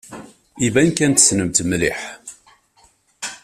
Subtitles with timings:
[0.65, 1.99] Iban kan tessnem-t mliḥ.